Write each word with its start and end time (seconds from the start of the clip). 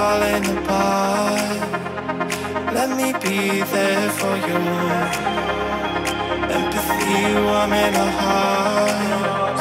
falling 0.00 0.46
apart. 0.56 1.60
Let 2.76 2.88
me 2.98 3.08
be 3.24 3.38
there 3.74 4.08
for 4.20 4.34
you. 4.46 4.60
Empathy 6.58 7.16
warm 7.46 7.72
in 7.84 7.94
a 8.06 8.08
heart. 8.20 9.58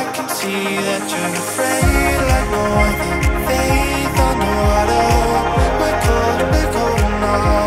I 0.00 0.02
can 0.14 0.28
see 0.38 0.66
that 0.88 1.02
you're 1.12 1.34
afraid 1.42 2.18
like 2.30 2.48
no 2.54 2.64
other. 2.86 3.14
Faith 3.48 4.18
underwater. 4.28 5.08
We're 5.80 5.98
cold, 6.06 6.40
we're 6.52 6.70
cold 6.76 7.08
now. 7.26 7.64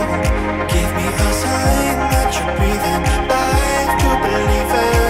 Give 0.74 0.92
me 0.98 1.08
a 1.28 1.30
sign 1.44 1.98
that 2.14 2.30
you're 2.36 2.54
breathing. 2.58 3.04
Life 3.34 3.94
to 4.02 4.10
believe 4.24 4.74
it. 4.88 5.09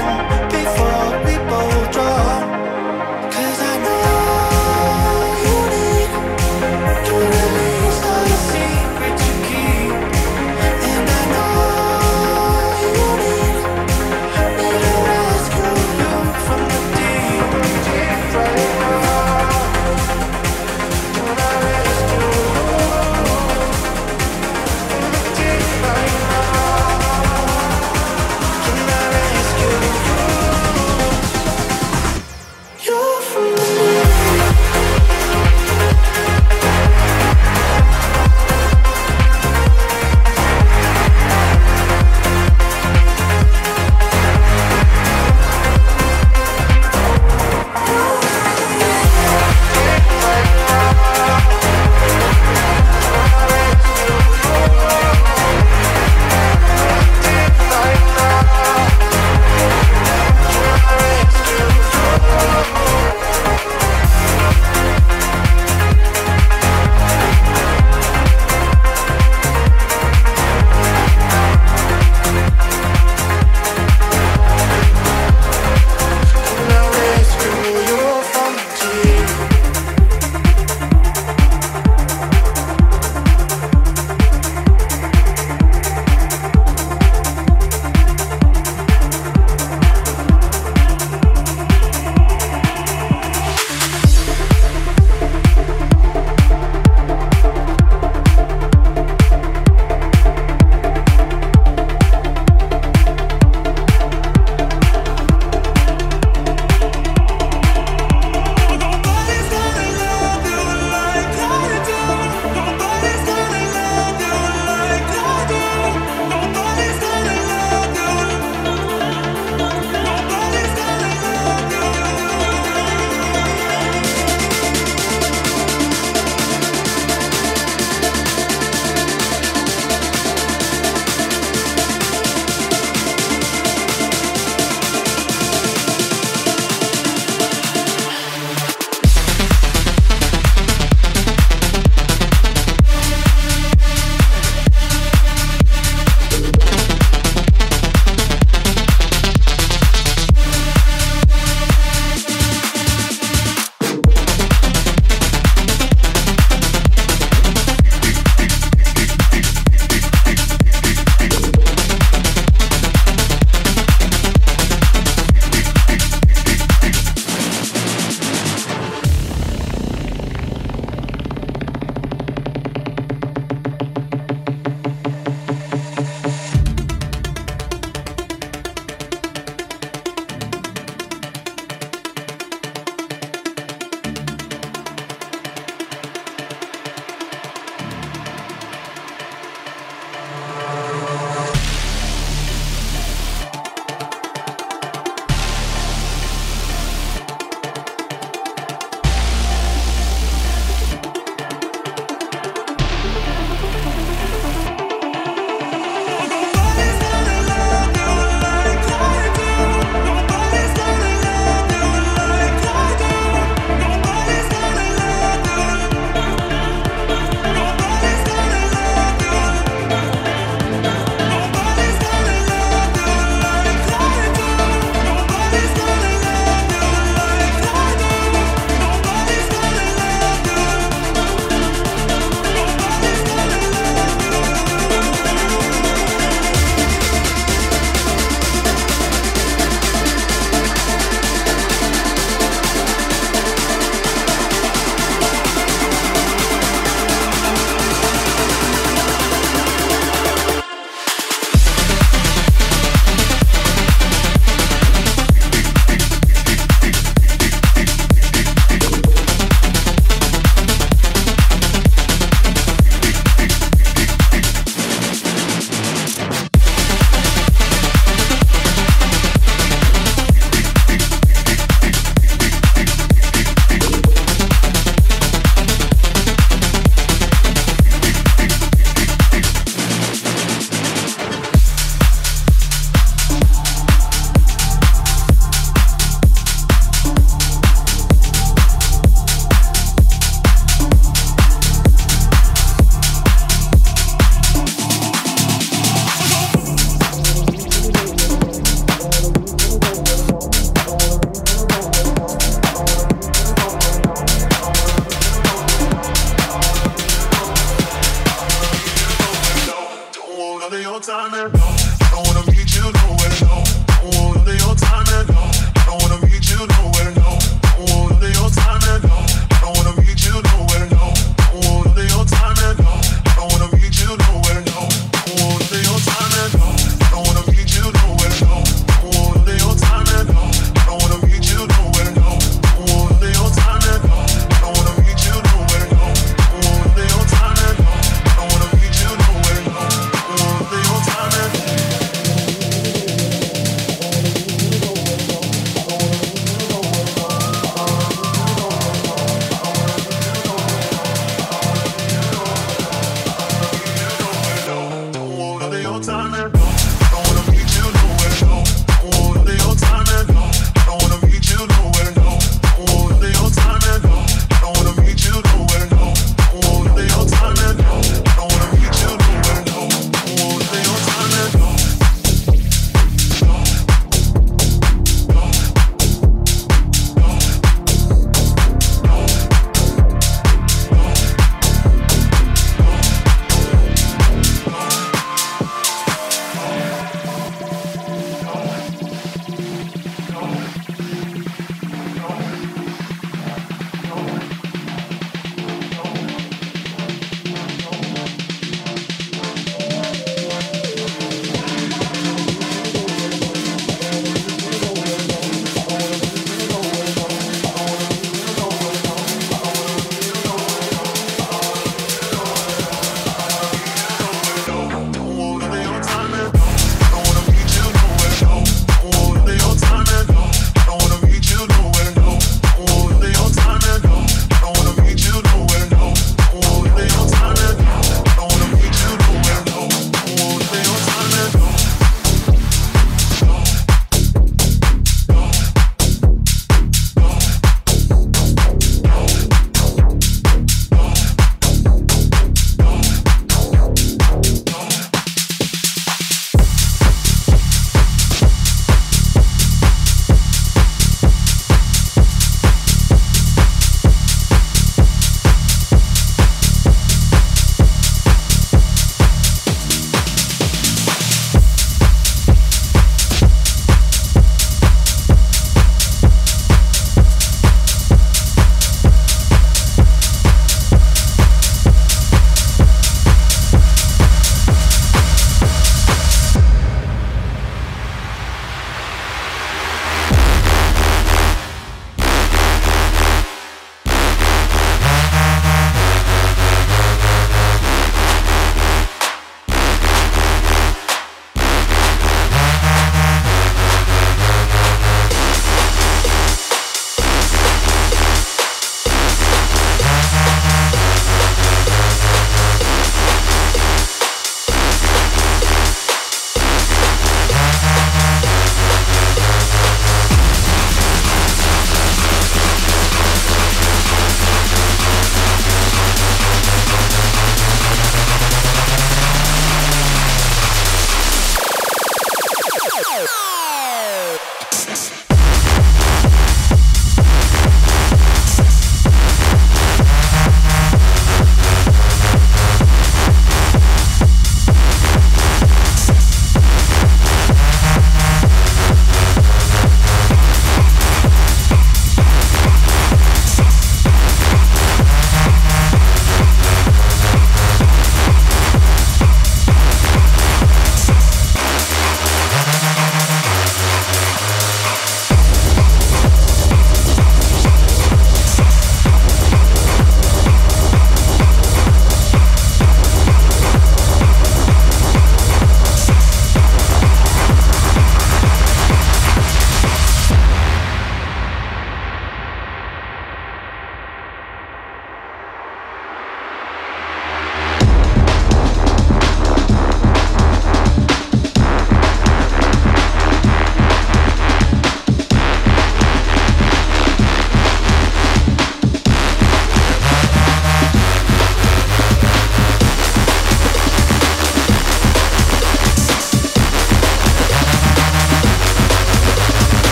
long 311.07 311.31
time 311.31 311.45
ago. 311.45 311.78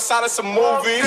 Outside 0.00 0.24
of 0.24 0.30
some 0.30 0.46
movie. 0.46 1.02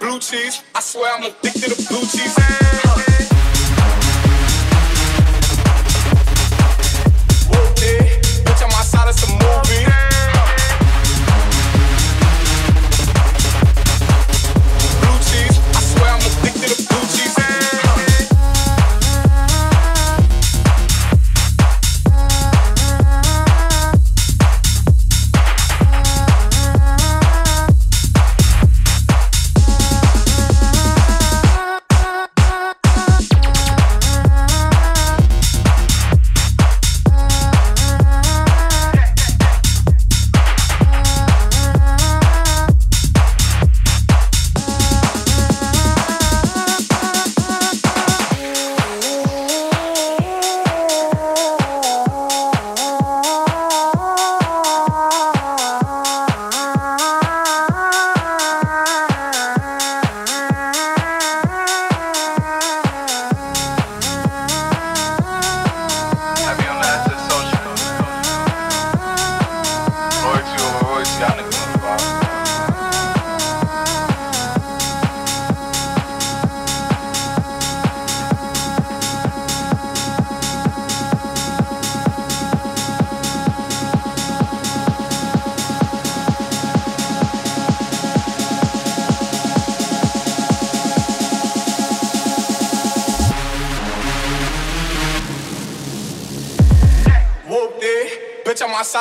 Blue 0.00 0.18
cheese, 0.20 0.62
I 0.74 0.80
swear 0.80 1.14
I'm 1.14 1.24
addicted 1.24 1.74
to 1.74 1.88
blue 1.88 2.00
cheese. 2.00 2.83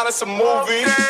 Outside 0.06 0.10
of 0.10 0.14
some 0.16 0.30
movie. 0.38 1.03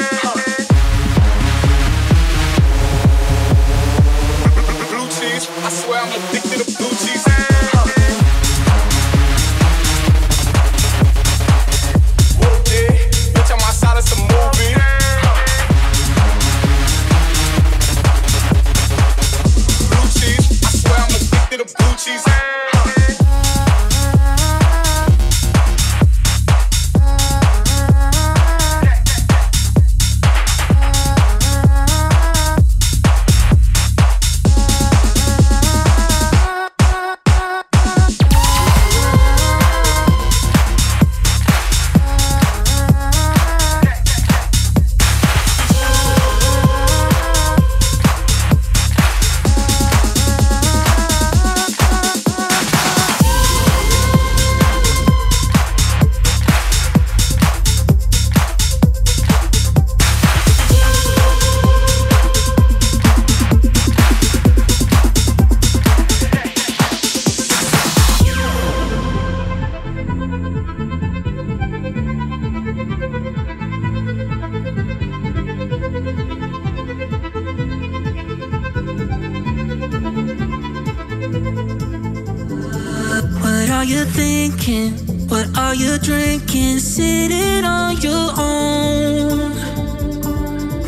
thinking? 84.50 84.92
What 85.30 85.48
are 85.58 85.76
you 85.76 85.98
drinking? 86.00 86.80
Sitting 86.80 87.64
on 87.64 87.98
your 88.02 88.30
own. 88.38 89.52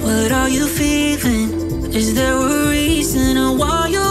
What 0.03 0.31
are 0.31 0.49
you 0.49 0.67
feeling? 0.67 1.49
Is 1.93 2.13
there 2.15 2.33
a 2.33 2.69
reason 2.69 3.57
why 3.57 3.87
you 3.87 4.04